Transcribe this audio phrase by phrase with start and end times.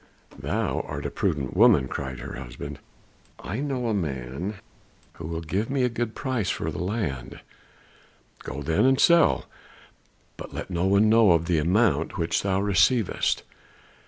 [0.39, 2.79] "Thou art a prudent woman!" cried her husband.
[3.37, 4.55] "I know a man
[5.17, 7.39] who will give me a good price for the land."
[8.39, 9.45] "Go then and sell,
[10.37, 13.43] but let no one know of the amount which thou receivest.